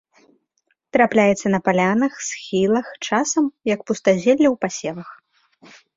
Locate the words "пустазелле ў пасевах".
3.91-5.09